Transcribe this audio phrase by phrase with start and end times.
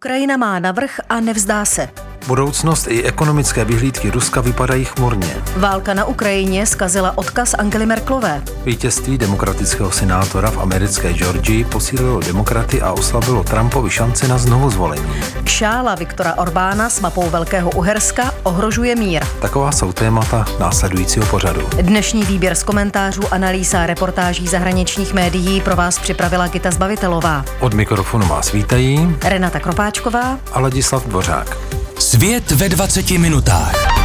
[0.00, 2.09] Ukrajina má navrh a nevzdá se.
[2.26, 5.36] Budoucnost i ekonomické vyhlídky Ruska vypadají chmurně.
[5.56, 8.42] Válka na Ukrajině skazila odkaz Angely Merklové.
[8.64, 15.14] Vítězství demokratického senátora v americké Georgii posílilo demokraty a oslabilo Trumpovi šance na znovu zvolení.
[15.44, 19.24] Šála Viktora Orbána s mapou Velkého Uherska ohrožuje mír.
[19.40, 21.68] Taková jsou témata následujícího pořadu.
[21.82, 27.44] Dnešní výběr z komentářů, analýz a reportáží zahraničních médií pro vás připravila Gita Zbavitelová.
[27.60, 31.79] Od mikrofonu vás vítají Renata Kropáčková a Ladislav Dvořák.
[32.10, 33.99] Svět ve 20 minutách.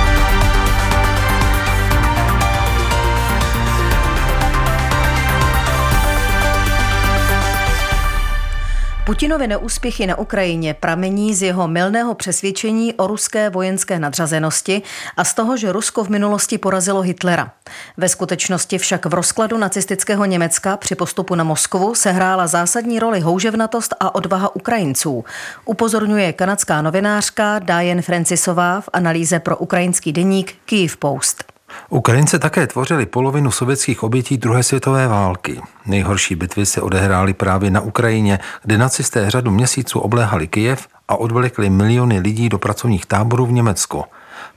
[9.05, 14.81] Putinovy neúspěchy na Ukrajině pramení z jeho milného přesvědčení o ruské vojenské nadřazenosti
[15.17, 17.51] a z toho, že Rusko v minulosti porazilo Hitlera.
[17.97, 23.93] Ve skutečnosti však v rozkladu nacistického Německa při postupu na Moskvu sehrála zásadní roli houževnatost
[23.99, 25.25] a odvaha Ukrajinců.
[25.65, 31.54] Upozorňuje kanadská novinářka Diane Francisová v analýze pro ukrajinský deník Kyiv Post.
[31.89, 35.61] Ukrajince také tvořili polovinu sovětských obětí druhé světové války.
[35.85, 41.69] Nejhorší bitvy se odehrály právě na Ukrajině, kde nacisté řadu měsíců obléhali Kyjev a odvlekli
[41.69, 44.03] miliony lidí do pracovních táborů v Německu.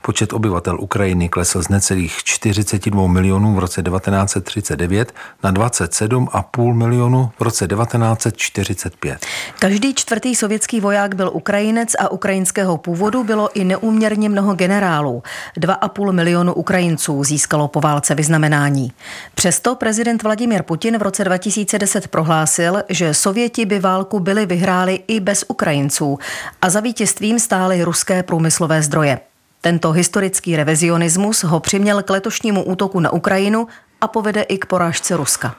[0.01, 7.41] Počet obyvatel Ukrajiny klesl z necelých 42 milionů v roce 1939 na 27,5 milionů v
[7.41, 9.25] roce 1945.
[9.59, 15.23] Každý čtvrtý sovětský voják byl Ukrajinec a ukrajinského původu bylo i neúměrně mnoho generálů.
[15.57, 18.91] 2,5 milionu Ukrajinců získalo po válce vyznamenání.
[19.35, 25.19] Přesto prezident Vladimir Putin v roce 2010 prohlásil, že Sověti by válku byli vyhráli i
[25.19, 26.19] bez Ukrajinců
[26.61, 29.28] a za vítězstvím stály ruské průmyslové zdroje.
[29.61, 33.67] Tento historický revizionismus ho přiměl k letošnímu útoku na Ukrajinu
[34.01, 35.55] a povede i k porážce Ruska.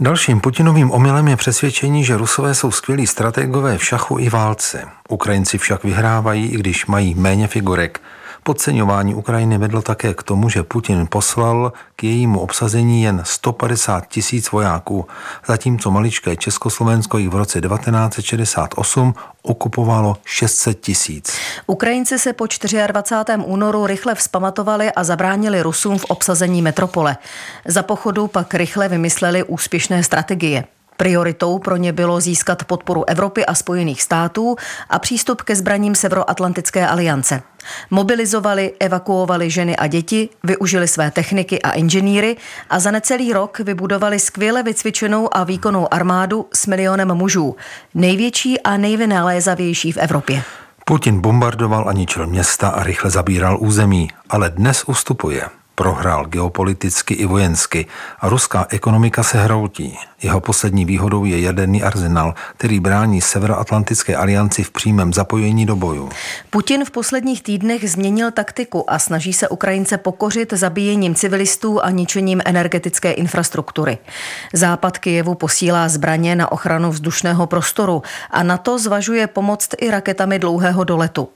[0.00, 4.84] Dalším Putinovým omylem je přesvědčení, že Rusové jsou skvělí strategové v šachu i válce.
[5.08, 8.00] Ukrajinci však vyhrávají, i když mají méně figurek.
[8.44, 14.50] Podceňování Ukrajiny vedlo také k tomu, že Putin poslal k jejímu obsazení jen 150 tisíc
[14.50, 15.06] vojáků,
[15.46, 21.38] zatímco maličké Československo jich v roce 1968 okupovalo 600 tisíc.
[21.66, 22.46] Ukrajinci se po
[22.86, 23.44] 24.
[23.44, 27.16] únoru rychle vzpamatovali a zabránili Rusům v obsazení metropole.
[27.64, 30.64] Za pochodu pak rychle vymysleli úspěšné strategie.
[30.96, 34.56] Prioritou pro ně bylo získat podporu Evropy a Spojených států
[34.90, 37.42] a přístup ke zbraním Severoatlantické aliance.
[37.90, 42.36] Mobilizovali, evakuovali ženy a děti, využili své techniky a inženýry
[42.70, 47.56] a za necelý rok vybudovali skvěle vycvičenou a výkonnou armádu s milionem mužů,
[47.94, 50.42] největší a nejvynalézavější v Evropě.
[50.84, 55.61] Putin bombardoval a ničil města a rychle zabíral území, ale dnes ustupuje.
[55.74, 57.86] Prohrál geopoliticky i vojensky
[58.20, 59.98] a ruská ekonomika se hroutí.
[60.22, 66.08] Jeho poslední výhodou je jaderný arzenál, který brání Severoatlantické alianci v přímém zapojení do boju.
[66.50, 72.42] Putin v posledních týdnech změnil taktiku a snaží se Ukrajince pokořit zabíjením civilistů a ničením
[72.44, 73.98] energetické infrastruktury.
[74.52, 80.38] Západ Kijevu posílá zbraně na ochranu vzdušného prostoru a na to zvažuje pomoct i raketami
[80.38, 81.28] dlouhého doletu.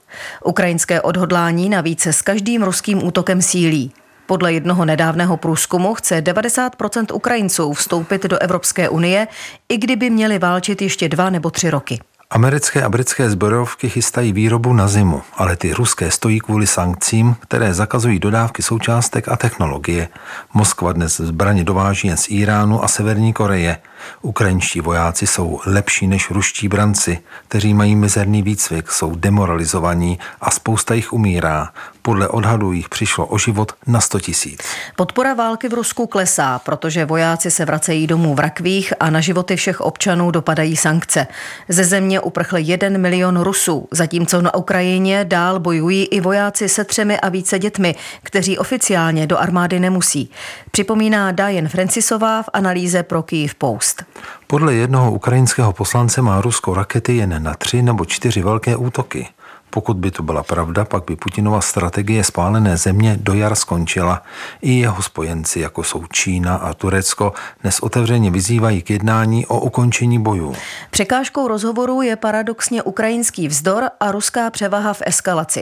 [0.43, 3.91] Ukrajinské odhodlání navíc s každým ruským útokem sílí.
[4.27, 9.27] Podle jednoho nedávného průzkumu chce 90% Ukrajinců vstoupit do Evropské unie,
[9.69, 11.99] i kdyby měli válčit ještě dva nebo tři roky.
[12.29, 17.73] Americké a britské zbrojovky chystají výrobu na zimu, ale ty ruské stojí kvůli sankcím, které
[17.73, 20.07] zakazují dodávky součástek a technologie.
[20.53, 23.77] Moskva dnes zbraně dováží jen z Iránu a Severní Koreje.
[24.21, 30.93] Ukrajinští vojáci jsou lepší než ruští branci, kteří mají mizerný výcvik, jsou demoralizovaní a spousta
[30.93, 31.69] jich umírá.
[32.01, 34.63] Podle odhadů jich přišlo o život na 100 tisíc.
[34.95, 39.55] Podpora války v Rusku klesá, protože vojáci se vracejí domů v rakvích a na životy
[39.55, 41.27] všech občanů dopadají sankce.
[41.69, 47.19] Ze země uprchl jeden milion Rusů, zatímco na Ukrajině dál bojují i vojáci se třemi
[47.19, 50.31] a více dětmi, kteří oficiálně do armády nemusí.
[50.71, 54.03] Připomíná Diane Francisová v analýze pro Kyiv Post.
[54.47, 59.27] Podle jednoho ukrajinského poslance má Rusko rakety jen na tři nebo čtyři velké útoky.
[59.69, 64.21] Pokud by to byla pravda, pak by Putinova strategie spálené země do jar skončila.
[64.61, 70.19] I jeho spojenci, jako jsou Čína a Turecko, dnes otevřeně vyzývají k jednání o ukončení
[70.19, 70.55] bojů.
[70.91, 75.61] Překážkou rozhovoru je paradoxně ukrajinský vzdor a ruská převaha v eskalaci.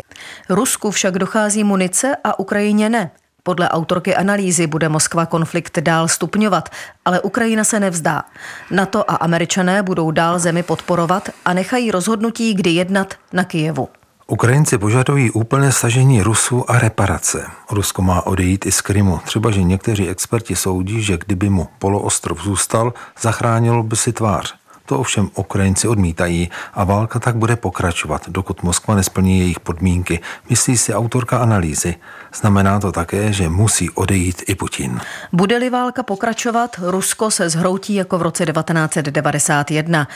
[0.49, 3.11] Rusku však dochází munice a Ukrajině ne.
[3.47, 6.69] Podle autorky analýzy bude Moskva konflikt dál stupňovat,
[7.05, 8.23] ale Ukrajina se nevzdá.
[8.71, 13.89] NATO a američané budou dál zemi podporovat a nechají rozhodnutí, kdy jednat na Kijevu.
[14.27, 17.45] Ukrajinci požadují úplné stažení Rusů a reparace.
[17.71, 19.19] Rusko má odejít i z Krymu.
[19.25, 24.55] Třeba, že někteří experti soudí, že kdyby mu poloostrov zůstal, zachránilo by si tvář.
[24.85, 30.77] To ovšem Ukrajinci odmítají a válka tak bude pokračovat, dokud Moskva nesplní jejich podmínky, myslí
[30.77, 31.95] si autorka analýzy.
[32.33, 34.99] Znamená to také, že musí odejít i Putin.
[35.33, 40.07] Bude-li válka pokračovat, Rusko se zhroutí jako v roce 1991.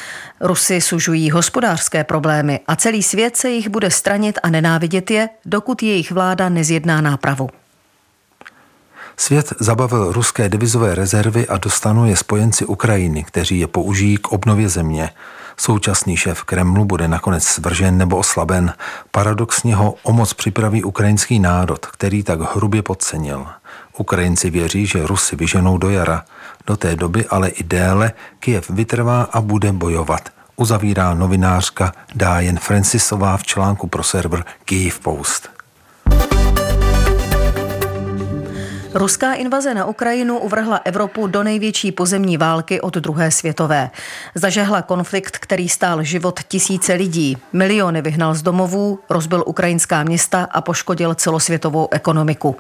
[0.41, 5.83] Rusy sužují hospodářské problémy a celý svět se jich bude stranit a nenávidět je, dokud
[5.83, 7.49] jejich vláda nezjedná nápravu.
[9.19, 14.69] Svět zabavil ruské devizové rezervy a dostanou je spojenci Ukrajiny, kteří je použijí k obnově
[14.69, 15.09] země.
[15.57, 18.73] Současný šéf Kremlu bude nakonec svržen nebo oslaben.
[19.11, 23.45] Paradoxně ho o moc připraví ukrajinský národ, který tak hrubě podcenil.
[23.97, 26.23] Ukrajinci věří, že Rusy vyženou do jara.
[26.67, 30.29] Do té doby, ale i déle, Kiev vytrvá a bude bojovat.
[30.55, 35.49] Uzavírá novinářka Dájen Francisová v článku pro server Kyiv Post.
[38.93, 43.89] Ruská invaze na Ukrajinu uvrhla Evropu do největší pozemní války od druhé světové.
[44.35, 47.37] Zažehla konflikt, který stál život tisíce lidí.
[47.53, 52.55] Miliony vyhnal z domovů, rozbil ukrajinská města a poškodil celosvětovou ekonomiku.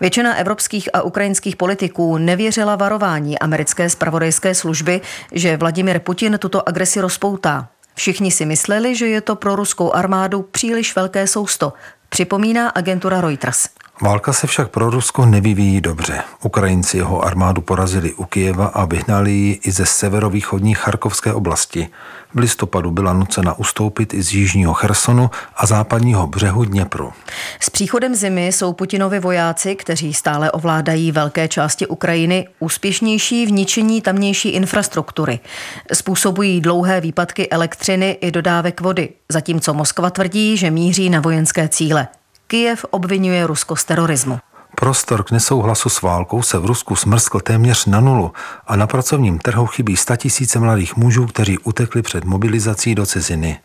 [0.00, 5.00] Většina evropských a ukrajinských politiků nevěřila varování americké spravodajské služby,
[5.32, 7.68] že Vladimir Putin tuto agresi rozpoutá.
[7.94, 11.72] Všichni si mysleli, že je to pro ruskou armádu příliš velké sousto,
[12.08, 13.68] připomíná agentura Reuters.
[14.02, 16.22] Válka se však pro Rusko nevyvíjí dobře.
[16.42, 21.88] Ukrajinci jeho armádu porazili u Kijeva a vyhnali ji i ze severovýchodní Charkovské oblasti.
[22.34, 27.12] V listopadu byla nucena ustoupit i z jižního Chersonu a západního břehu Dněpru.
[27.60, 34.02] S příchodem zimy jsou Putinovi vojáci, kteří stále ovládají velké části Ukrajiny, úspěšnější v ničení
[34.02, 35.40] tamnější infrastruktury.
[35.92, 42.08] Způsobují dlouhé výpadky elektřiny i dodávek vody, zatímco Moskva tvrdí, že míří na vojenské cíle.
[42.50, 44.38] Kijev obvinuje Rusko z terorismu.
[44.74, 48.32] Prostor k nesouhlasu s válkou se v Rusku smrskl téměř na nulu
[48.66, 53.60] a na pracovním trhu chybí tisíce mladých mužů, kteří utekli před mobilizací do ciziny.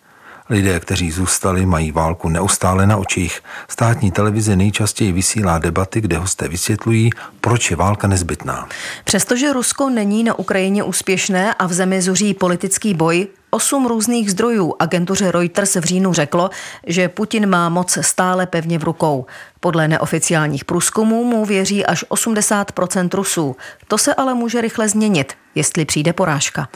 [0.50, 3.42] Lidé, kteří zůstali, mají válku neustále na očích.
[3.68, 7.10] Státní televize nejčastěji vysílá debaty, kde hosté vysvětlují,
[7.42, 8.70] proč je válka nezbytná.
[9.04, 14.74] Přestože Rusko není na Ukrajině úspěšné a v zemi zuří politický boj, Osm různých zdrojů
[14.80, 16.50] agentuře Reuters v říjnu řeklo,
[16.88, 19.26] že Putin má moc stále pevně v rukou.
[19.60, 23.56] Podle neoficiálních průzkumů mu věří až 80% Rusů.
[23.88, 26.68] To se ale může rychle změnit, jestli přijde porážka.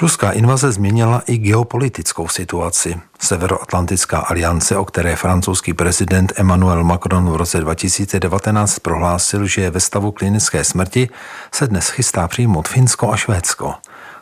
[0.00, 3.00] Ruská invaze změnila i geopolitickou situaci.
[3.18, 9.80] Severoatlantická aliance, o které francouzský prezident Emmanuel Macron v roce 2019 prohlásil, že je ve
[9.80, 11.08] stavu klinické smrti,
[11.52, 13.74] se dnes chystá přijmout Finsko a Švédsko.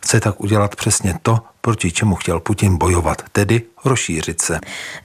[0.02, 4.58] Chce tak udělat přesně to, proti čemu chtěl Putin bojovat, tedy rozšířit se.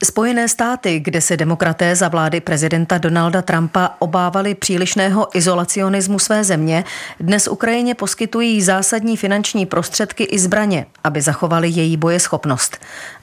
[0.04, 6.84] Spojené státy, kde se demokraté za vlády prezidenta Donalda Trumpa obávali přílišného izolacionismu své země,
[7.20, 12.78] dnes Ukrajině poskytují zásadní finanční prostředky i zbraně, aby zachovali její bojeschopnost.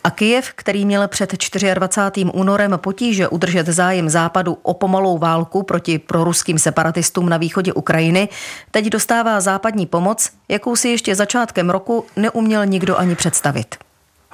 [0.05, 1.31] A Kijev, který měl před
[1.75, 2.31] 24.
[2.33, 8.29] únorem potíže udržet zájem západu o pomalou válku proti proruským separatistům na východě Ukrajiny,
[8.71, 13.77] teď dostává západní pomoc, jakou si ještě začátkem roku neuměl nikdo ani představit.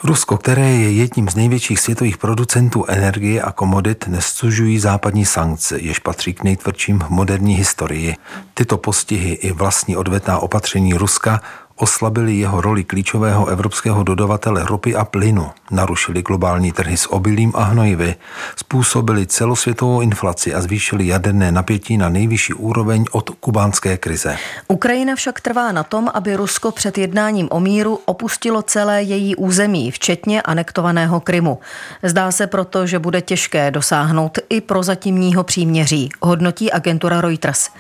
[0.05, 5.99] Rusko, které je jedním z největších světových producentů energie a komodit, nestužují západní sankce, jež
[5.99, 8.17] patří k nejtvrdším v moderní historii.
[8.55, 11.43] Tyto postihy i vlastní odvetná opatření Ruska
[11.81, 17.63] oslabili jeho roli klíčového evropského dodavatele ropy a plynu, narušili globální trhy s obilím a
[17.63, 18.15] hnojivy,
[18.57, 24.37] způsobili celosvětovou inflaci a zvýšili jaderné napětí na nejvyšší úroveň od kubánské krize.
[24.69, 29.91] Ukrajina však trvá na tom, aby Rusko před jednáním o míru opustilo celé její území,
[29.91, 31.59] včetně anektovaného Krymu.
[32.03, 37.71] Zdá se proto, že bude těžké dosáhnout i prozatímního příměří, hodnotí agentura Reuters.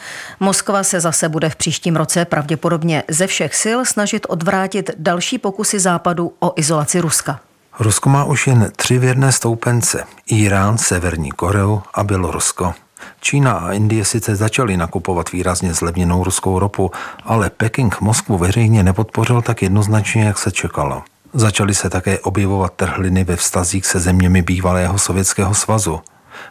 [0.40, 5.80] Moskva se zase bude v příštím roce pravděpodobně ze všech sil snažit odvrátit další pokusy
[5.80, 7.40] Západu o izolaci Ruska.
[7.78, 10.04] Rusko má už jen tři věrné stoupence.
[10.26, 12.74] Irán, Severní Koreu a Bělorusko.
[13.20, 16.90] Čína a Indie sice začaly nakupovat výrazně zlevněnou ruskou ropu,
[17.24, 21.02] ale Peking Moskvu veřejně nepodpořil tak jednoznačně, jak se čekalo.
[21.34, 26.00] Začaly se také objevovat trhliny ve vztazích se zeměmi bývalého Sovětského svazu.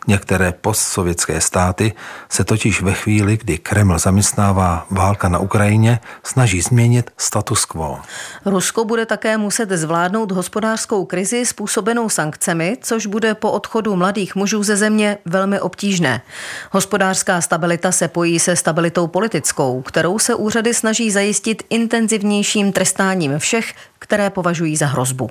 [0.07, 1.93] Některé postsovětské státy
[2.29, 7.99] se totiž ve chvíli, kdy Kreml zaměstnává válka na Ukrajině, snaží změnit status quo.
[8.45, 14.63] Rusko bude také muset zvládnout hospodářskou krizi způsobenou sankcemi, což bude po odchodu mladých mužů
[14.63, 16.21] ze země velmi obtížné.
[16.71, 23.73] Hospodářská stabilita se pojí se stabilitou politickou, kterou se úřady snaží zajistit intenzivnějším trestáním všech,
[23.99, 25.29] které považují za hrozbu.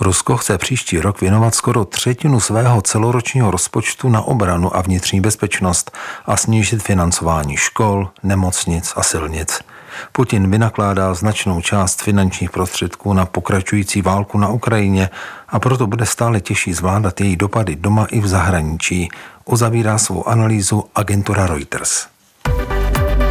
[0.00, 5.90] Rusko chce příští rok věnovat skoro třetinu svého celoročního rozpočtu na obranu a vnitřní bezpečnost
[6.26, 9.60] a snížit financování škol, nemocnic a silnic.
[10.12, 15.10] Putin vynakládá značnou část finančních prostředků na pokračující válku na Ukrajině
[15.48, 19.08] a proto bude stále těžší zvládat její dopady doma i v zahraničí,
[19.44, 22.06] uzavírá svou analýzu agentura Reuters.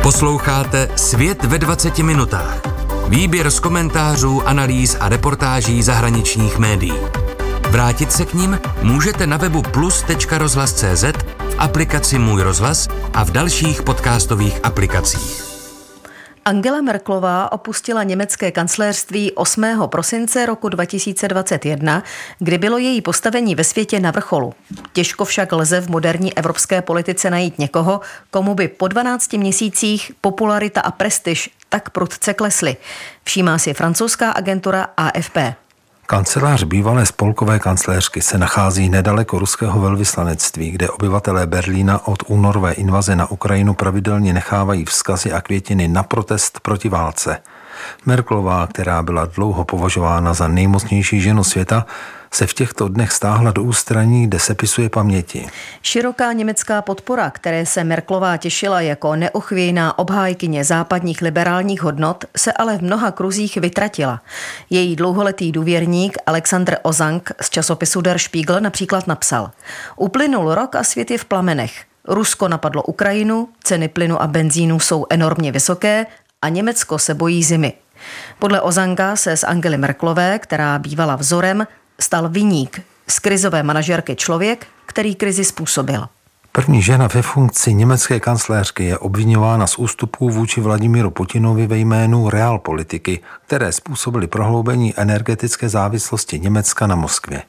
[0.03, 2.76] Posloucháte Svět ve 20 minutách.
[3.07, 6.99] Výběr z komentářů, analýz a reportáží zahraničních médií.
[7.69, 11.03] Vrátit se k ním můžete na webu plus.rozhlas.cz,
[11.49, 15.46] v aplikaci Můj rozhlas a v dalších podcastových aplikacích.
[16.47, 19.65] Angela Merklová opustila německé kancléřství 8.
[19.85, 22.03] prosince roku 2021,
[22.39, 24.53] kdy bylo její postavení ve světě na vrcholu.
[24.93, 28.01] Těžko však lze v moderní evropské politice najít někoho,
[28.31, 32.77] komu by po 12 měsících popularita a prestiž tak prudce klesly.
[33.23, 35.37] Všímá si francouzská agentura AFP.
[36.09, 43.15] Kancelář bývalé spolkové kancléřky se nachází nedaleko ruského velvyslanectví, kde obyvatelé Berlína od únorové invaze
[43.15, 47.37] na Ukrajinu pravidelně nechávají vzkazy a květiny na protest proti válce.
[48.05, 51.85] Merklová, která byla dlouho považována za nejmocnější ženu světa,
[52.37, 55.47] se v těchto dnech stáhla do ústraní, kde sepisuje paměti.
[55.81, 62.77] Široká německá podpora, které se Merklová těšila jako neochvějná obhájkyně západních liberálních hodnot, se ale
[62.77, 64.21] v mnoha kruzích vytratila.
[64.69, 69.51] Její dlouholetý důvěrník Alexander Ozang z časopisu Der Spiegel například napsal
[69.95, 71.85] Uplynul rok a svět je v plamenech.
[72.07, 76.05] Rusko napadlo Ukrajinu, ceny plynu a benzínu jsou enormně vysoké
[76.41, 77.73] a Německo se bojí zimy.
[78.39, 81.67] Podle Ozanga se z Angely Merklové, která bývala vzorem,
[81.99, 86.07] stal viník z krizové manažerky člověk, který krizi způsobil.
[86.51, 92.29] První žena ve funkci německé kancléřky je obvinována z ústupů vůči Vladimíru Putinovi ve jménu
[92.29, 97.43] realpolitiky, které způsobily prohloubení energetické závislosti Německa na Moskvě.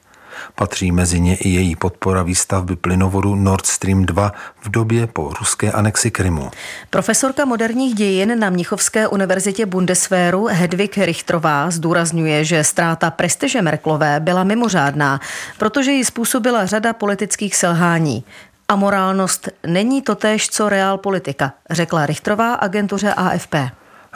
[0.55, 4.31] Patří mezi ně i její podpora výstavby plynovodu Nord Stream 2
[4.61, 6.51] v době po ruské anexi Krymu.
[6.89, 14.43] Profesorka moderních dějin na Mnichovské univerzitě Bundeswehru Hedvig Richtrová zdůrazňuje, že ztráta prestiže Merklové byla
[14.43, 15.19] mimořádná,
[15.57, 18.23] protože ji způsobila řada politických selhání.
[18.67, 23.55] A morálnost není totéž, co reál politika, řekla Richtrová agentuře AFP.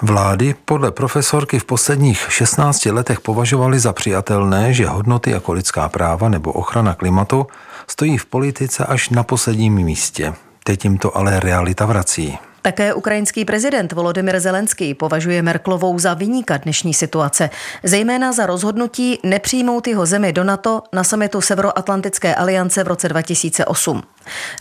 [0.01, 6.29] Vlády podle profesorky v posledních 16 letech považovaly za přijatelné, že hodnoty jako lidská práva
[6.29, 7.47] nebo ochrana klimatu
[7.87, 10.33] stojí v politice až na posledním místě.
[10.63, 12.37] Teď jim to ale realita vrací.
[12.63, 17.49] Také ukrajinský prezident Volodymyr Zelenský považuje Merklovou za vyníka dnešní situace,
[17.83, 24.03] zejména za rozhodnutí nepřijmout jeho zemi do NATO na samitu Severoatlantické aliance v roce 2008.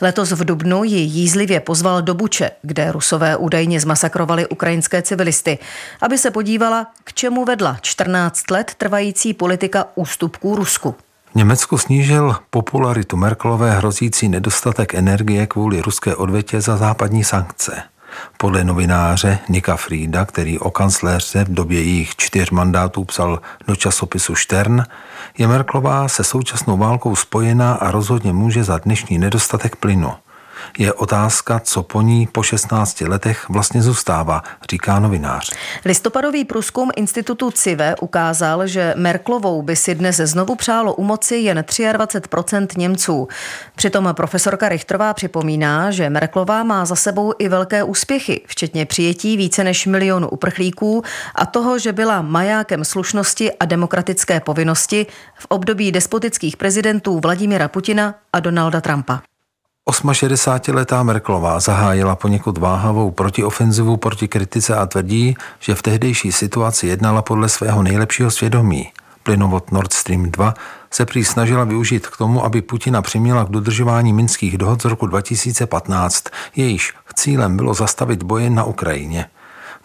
[0.00, 5.58] Letos v Dubnu ji jízlivě pozval do Buče, kde rusové údajně zmasakrovali ukrajinské civilisty,
[6.00, 10.94] aby se podívala, k čemu vedla 14 let trvající politika ústupků Rusku.
[11.34, 17.82] Německu snížil popularitu Merkelové hrozící nedostatek energie kvůli ruské odvětě za západní sankce.
[18.36, 24.34] Podle novináře Nika Frieda, který o kancléřce v době jejich čtyř mandátů psal do časopisu
[24.34, 24.84] Stern,
[25.38, 30.12] je Merklová se současnou válkou spojená a rozhodně může za dnešní nedostatek plynu.
[30.78, 35.52] Je otázka, co po ní po 16 letech vlastně zůstává, říká novinář.
[35.84, 41.58] Listopadový průzkum institutu CIVE ukázal, že Merklovou by si dnes znovu přálo u moci jen
[41.58, 43.28] 23% Němců.
[43.76, 49.64] Přitom profesorka Richtrová připomíná, že Merklová má za sebou i velké úspěchy, včetně přijetí více
[49.64, 51.02] než milionu uprchlíků
[51.34, 55.06] a toho, že byla majákem slušnosti a demokratické povinnosti
[55.38, 59.31] v období despotických prezidentů Vladimira Putina a Donalda Trumpa.
[59.90, 67.22] 68-letá Merklová zahájila poněkud váhavou protiofenzivu proti kritice a tvrdí, že v tehdejší situaci jednala
[67.22, 68.92] podle svého nejlepšího svědomí.
[69.22, 70.54] Plynovod Nord Stream 2
[70.90, 75.06] se prý snažila využít k tomu, aby Putina přiměla k dodržování minských dohod z roku
[75.06, 76.24] 2015,
[76.56, 79.26] jejíž cílem bylo zastavit boje na Ukrajině.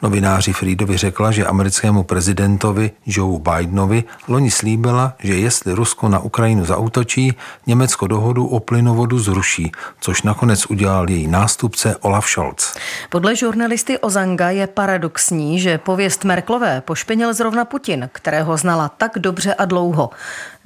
[0.01, 6.66] Novináři Friedovi řekla, že americkému prezidentovi Joe Bidenovi loni slíbila, že jestli Rusko na Ukrajinu
[6.66, 7.34] zautočí,
[7.68, 12.74] Německo dohodu o plynovodu zruší, což nakonec udělal její nástupce Olaf Scholz.
[13.10, 19.54] Podle žurnalisty Ozanga je paradoxní, že pověst Merklové pošpinil zrovna Putin, kterého znala tak dobře
[19.54, 20.10] a dlouho.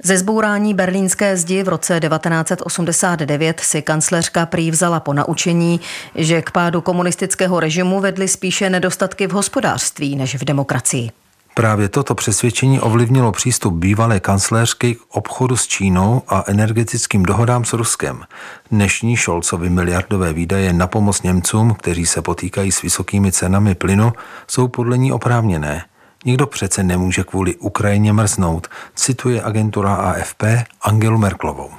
[0.04, 5.80] Ze zbourání berlínské zdi v roce 1989 si kancléřka prý vzala po naučení,
[6.14, 11.10] že k pádu komunistického režimu vedly spíše nedostatky v hospodářství než v demokracii.
[11.54, 17.72] Právě toto přesvědčení ovlivnilo přístup bývalé kancléřky k obchodu s Čínou a energetickým dohodám s
[17.72, 18.24] Ruskem.
[18.70, 24.12] Dnešní Šolcovi miliardové výdaje na pomoc Němcům, kteří se potýkají s vysokými cenami plynu,
[24.48, 25.84] jsou podle ní oprávněné.
[26.24, 30.42] Nikdo přece nemůže kvůli Ukrajině mrznout, cituje agentura AFP
[30.82, 31.70] Angelu Merklovou.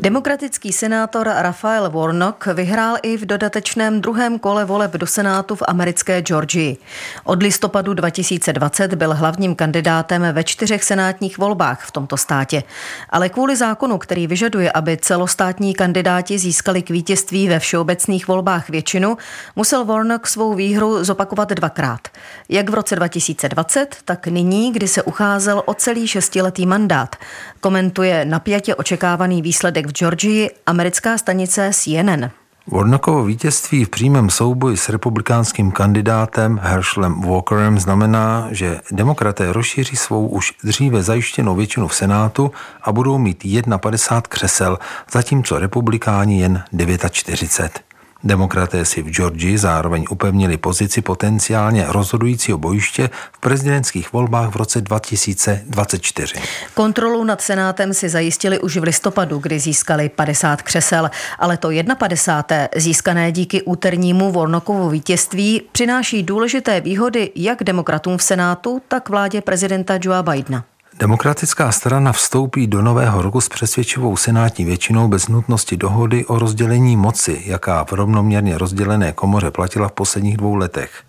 [0.00, 6.22] Demokratický senátor Rafael Warnock vyhrál i v dodatečném druhém kole voleb do Senátu v americké
[6.22, 6.76] Georgii.
[7.24, 12.62] Od listopadu 2020 byl hlavním kandidátem ve čtyřech senátních volbách v tomto státě.
[13.10, 19.16] Ale kvůli zákonu, který vyžaduje, aby celostátní kandidáti získali k vítězství ve všeobecných volbách většinu,
[19.56, 22.08] musel Warnock svou výhru zopakovat dvakrát.
[22.48, 27.16] Jak v roce 2020, tak nyní, kdy se ucházel o celý šestiletý mandát.
[27.60, 32.30] Komentuje napjatě očekávaný výsledek v Georgii americká stanice CNN.
[32.72, 40.28] Warnockovo vítězství v přímém souboji s republikánským kandidátem Herschelem Walkerem znamená, že demokraté rozšíří svou
[40.28, 42.50] už dříve zajištěnou většinu v Senátu
[42.82, 43.42] a budou mít
[43.80, 44.78] 51 křesel,
[45.12, 46.62] zatímco republikáni jen
[47.10, 47.85] 49.
[48.24, 54.80] Demokraté si v Georgii zároveň upevnili pozici potenciálně rozhodujícího bojiště v prezidentských volbách v roce
[54.80, 56.34] 2024.
[56.74, 61.68] Kontrolu nad Senátem si zajistili už v listopadu, kdy získali 50 křesel, ale to
[61.98, 62.68] 51.
[62.76, 69.98] získané díky úternímu Vornokovu vítězství přináší důležité výhody jak demokratům v Senátu, tak vládě prezidenta
[70.02, 70.64] Joea Bidena.
[70.98, 76.96] Demokratická strana vstoupí do nového roku s přesvědčivou senátní většinou bez nutnosti dohody o rozdělení
[76.96, 81.05] moci, jaká v rovnoměrně rozdělené komoře platila v posledních dvou letech.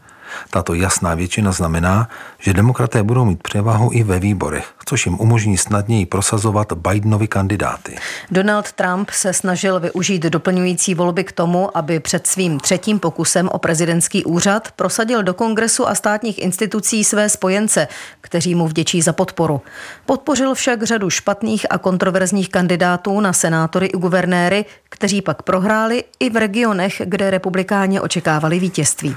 [0.50, 5.58] Tato jasná většina znamená, že demokraté budou mít převahu i ve výborech, což jim umožní
[5.58, 7.96] snadněji prosazovat Bidenovi kandidáty.
[8.32, 13.60] Donald Trump se snažil využít doplňující volby k tomu, aby před svým třetím pokusem o
[13.60, 17.88] prezidentský úřad prosadil do kongresu a státních institucí své spojence,
[18.22, 19.62] kteří mu vděčí za podporu.
[20.06, 26.30] Podpořil však řadu špatných a kontroverzních kandidátů na senátory i guvernéry, kteří pak prohráli i
[26.30, 29.16] v regionech, kde republikáni očekávali vítězství.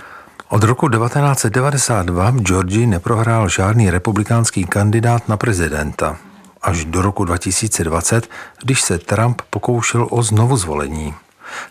[0.49, 6.17] Od roku 1992 v Georgii neprohrál žádný republikánský kandidát na prezidenta.
[6.63, 8.29] Až do roku 2020,
[8.63, 11.15] když se Trump pokoušel o znovu zvolení.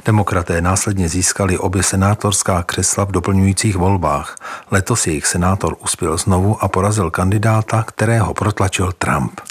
[0.06, 4.36] Demokraté následně získali obě senátorská křesla v doplňujících volbách.
[4.72, 9.42] Letos jejich senátor uspěl znovu a porazil kandidáta, kterého protlačil Trump.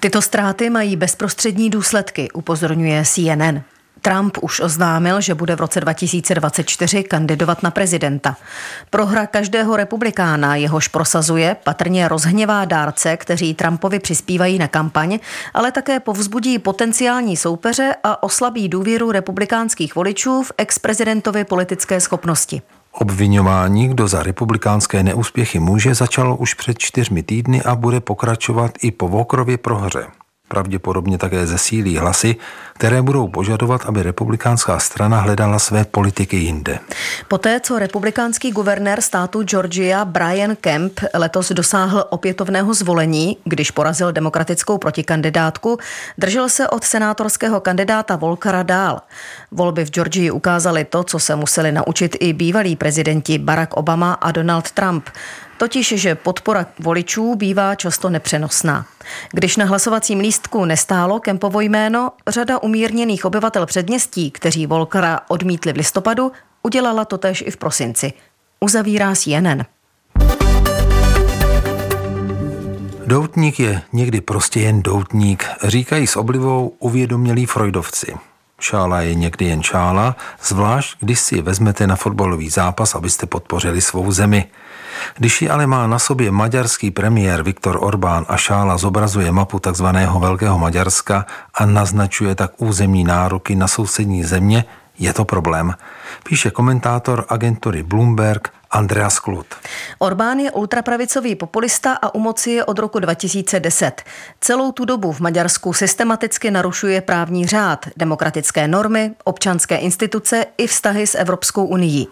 [0.00, 3.60] Tyto ztráty mají bezprostřední důsledky, upozorňuje CNN.
[4.08, 8.36] Trump už oznámil, že bude v roce 2024 kandidovat na prezidenta.
[8.90, 15.18] Prohra každého republikána, jehož prosazuje, patrně rozhněvá dárce, kteří Trumpovi přispívají na kampaň,
[15.54, 22.62] ale také povzbudí potenciální soupeře a oslabí důvěru republikánských voličů v ex-prezidentovi politické schopnosti.
[22.92, 28.90] Obvinování, kdo za republikánské neúspěchy může, začalo už před čtyřmi týdny a bude pokračovat i
[28.90, 30.06] po Walkerově prohře.
[30.48, 32.36] Pravděpodobně také zesílí hlasy,
[32.72, 36.78] které budou požadovat, aby republikánská strana hledala své politiky jinde.
[37.28, 44.78] Poté, co republikánský guvernér státu Georgia Brian Kemp letos dosáhl opětovného zvolení, když porazil demokratickou
[44.78, 45.78] protikandidátku,
[46.18, 49.00] držel se od senátorského kandidáta Volkara dál.
[49.50, 54.32] Volby v Georgii ukázaly to, co se museli naučit i bývalí prezidenti Barack Obama a
[54.32, 55.08] Donald Trump.
[55.58, 58.86] Totiž, že podpora voličů bývá často nepřenosná.
[59.32, 65.76] Když na hlasovacím lístku nestálo Kempovo jméno, řada umírněných obyvatel předměstí, kteří Volkera odmítli v
[65.76, 68.12] listopadu, udělala to tež i v prosinci.
[68.60, 69.62] Uzavírá CNN.
[73.06, 78.14] Doutník je někdy prostě jen doutník, říkají s oblivou uvědomělí freudovci.
[78.60, 83.80] Šála je někdy jen šála, zvlášť když si je vezmete na fotbalový zápas, abyste podpořili
[83.80, 84.46] svou zemi.
[85.16, 90.20] Když ji ale má na sobě maďarský premiér Viktor Orbán a šála zobrazuje mapu takzvaného
[90.20, 94.64] Velkého Maďarska a naznačuje tak územní nároky na sousední země,
[94.98, 95.74] je to problém,
[96.28, 99.46] píše komentátor agentury Bloomberg Andreas Klut.
[99.98, 104.02] Orbán je ultrapravicový populista a u moci je od roku 2010.
[104.40, 111.06] Celou tu dobu v Maďarsku systematicky narušuje právní řád, demokratické normy, občanské instituce i vztahy
[111.06, 112.06] s Evropskou unii.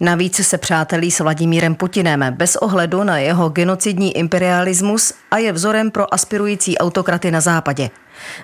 [0.00, 5.90] Navíc se přátelí s Vladimírem Putinem bez ohledu na jeho genocidní imperialismus a je vzorem
[5.90, 7.90] pro aspirující autokraty na západě.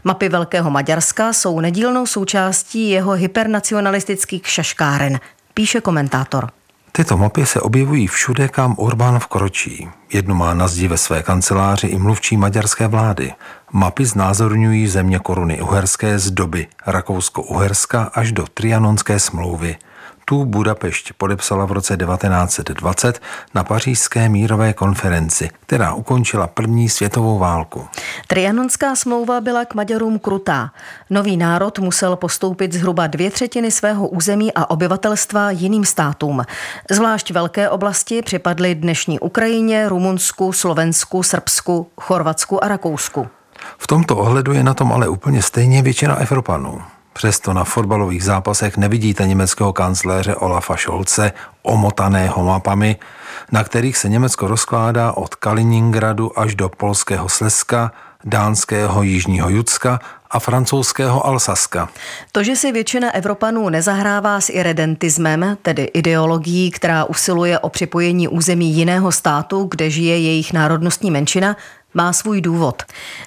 [0.05, 5.21] Mapy Velkého Maďarska jsou nedílnou součástí jeho hypernacionalistických šaškáren,
[5.55, 6.60] píše komentátor.
[7.01, 9.89] Tyto mapy se objevují všude, kam Orbán vkročí.
[10.13, 13.33] Jednu má na zdi ve své kanceláři i mluvčí maďarské vlády.
[13.73, 19.77] Mapy znázorňují země koruny uherské z doby Rakousko-Uherska až do Trianonské smlouvy–
[20.31, 23.23] tu Budapešť podepsala v roce 1920
[23.55, 27.89] na pařížské mírové konferenci, která ukončila první světovou válku.
[28.31, 30.71] Trianonská smlouva byla k Maďarům krutá.
[31.11, 36.43] Nový národ musel postoupit zhruba dvě třetiny svého území a obyvatelstva jiným státům.
[36.91, 43.29] Zvlášť velké oblasti připadly dnešní Ukrajině, Rumunsku, Slovensku, Srbsku, Chorvatsku a Rakousku.
[43.79, 46.83] V tomto ohledu je na tom ale úplně stejně většina Evropanů.
[47.13, 52.97] Přesto na fotbalových zápasech nevidíte německého kancléře Olafa Scholze omotaného mapami,
[53.53, 57.93] na kterých se Německo rozkládá od Kaliningradu až do polského Slezska,
[58.25, 61.89] dánského Jižního Judska a francouzského Alsaska.
[62.33, 68.73] To, že si většina Evropanů nezahrává s irredentismem, tedy ideologií, která usiluje o připojení území
[68.73, 71.57] jiného státu, kde žije jejich národnostní menšina,
[71.95, 72.83] má svůj důvod.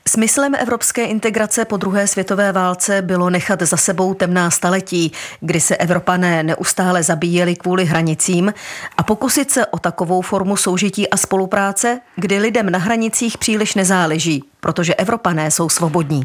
[0.07, 5.77] Smyslem evropské integrace po druhé světové válce bylo nechat za sebou temná staletí, kdy se
[5.77, 8.53] Evropané neustále zabíjeli kvůli hranicím
[8.97, 14.43] a pokusit se o takovou formu soužití a spolupráce, kdy lidem na hranicích příliš nezáleží,
[14.59, 16.23] protože Evropané jsou svobodní.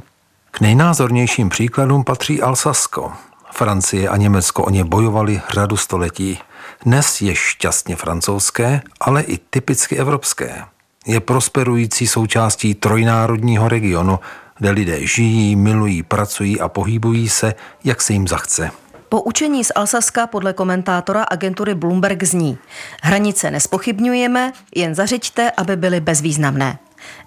[0.51, 3.13] K nejnázornějším příkladům patří Alsasko.
[3.53, 6.39] Francie a Německo o ně bojovali řadu století.
[6.85, 10.65] Dnes je šťastně francouzské, ale i typicky evropské
[11.07, 14.19] je prosperující součástí trojnárodního regionu,
[14.59, 18.71] kde lidé žijí, milují, pracují a pohybují se, jak se jim zachce.
[19.09, 22.59] Po učení z Alsaska podle komentátora agentury Bloomberg zní
[23.03, 26.79] Hranice nespochybňujeme, jen zařiďte, aby byly bezvýznamné.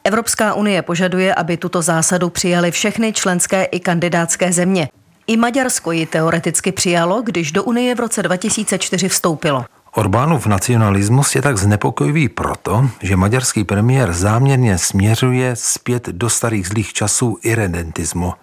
[0.03, 4.89] Evropská unie požaduje, aby tuto zásadu přijali všechny členské i kandidátské země.
[5.27, 9.65] I Maďarsko ji teoreticky přijalo, když do Unie v roce 2004 vstoupilo.
[9.95, 16.93] Orbánův nacionalismus je tak znepokojivý proto, že maďarský premiér záměrně směřuje zpět do starých zlých
[16.93, 18.33] časů irredentismu.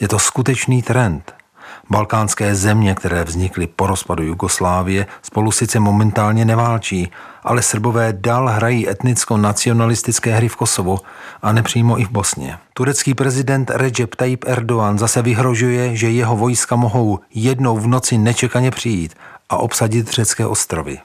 [0.00, 1.34] Je to skutečný trend.
[1.90, 7.10] Balkánské země, které vznikly po rozpadu Jugoslávie, spolu sice momentálně neválčí,
[7.42, 10.98] ale Srbové dál hrají etnicko-nacionalistické hry v Kosovu
[11.42, 12.58] a nepřímo i v Bosně.
[12.74, 18.70] Turecký prezident Recep Tayyip Erdogan zase vyhrožuje, že jeho vojska mohou jednou v noci nečekaně
[18.70, 19.14] přijít
[19.52, 20.98] a obsadit řecké ostrovy.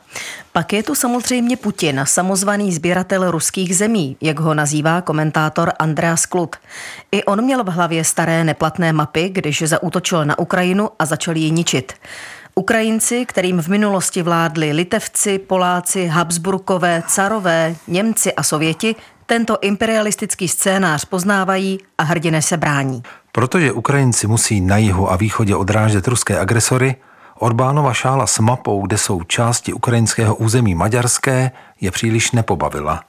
[0.52, 6.56] Pak je tu samozřejmě Putin, samozvaný sběratel ruských zemí, jak ho nazývá komentátor Andreas Klut.
[7.12, 11.52] I on měl v hlavě staré neplatné mapy, když zaútočil na Ukrajinu a začal ji
[11.52, 11.94] ničit.
[12.56, 21.06] Ukrajinci, kterým v minulosti vládli Litevci, Poláci, Habsburkové, Carové, Němci a Sověti, tento imperialistický scénář
[21.06, 23.04] poznávají a hrdine se brání.
[23.32, 26.96] Protože Ukrajinci musí na jihu a východě odrážet ruské agresory,
[27.40, 33.04] Orbánova šála s mapou, kde jsou části ukrajinského území maďarské, je příliš nepobavila.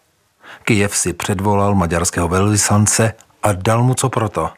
[0.64, 3.12] Kijev si předvolal maďarského velvyslance
[3.42, 4.50] a dal mu co proto.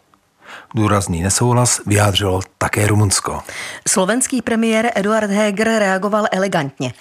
[0.74, 3.40] Důrazný nesouhlas vyjádřilo také Rumunsko.
[3.88, 6.92] Slovenský premiér Eduard Heger reagoval elegantně.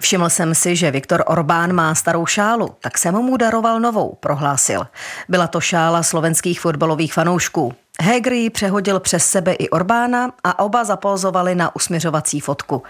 [0.00, 4.86] Všiml jsem si, že Viktor Orbán má starou šálu, tak jsem mu daroval novou, prohlásil.
[5.28, 7.74] Byla to šála slovenských fotbalových fanoušků.
[8.02, 12.82] Heger ji přehodil přes sebe i Orbána a oba zapolzovali na usměřovací fotku.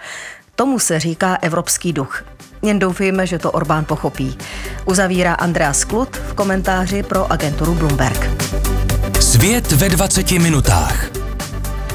[0.55, 2.23] Tomu se říká evropský duch.
[2.61, 4.37] Jen doufejme, že to Orbán pochopí.
[4.85, 8.29] Uzavírá Andreas Klut v komentáři pro agenturu Bloomberg.
[9.19, 11.05] Svět ve 20 minutách.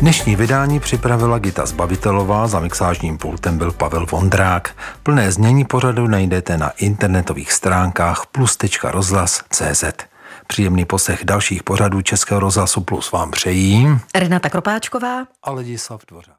[0.01, 4.71] Dnešní vydání připravila Gita Zbavitelová, za mixážním pultem byl Pavel Vondrák.
[5.03, 9.85] Plné znění pořadu najdete na internetových stránkách plus.rozhlas.cz.
[10.53, 16.31] Příjemný poslech dalších pořadů Českého rozhlasu Plus vám přejí Renata Kropáčková a Ladislav Dvořák.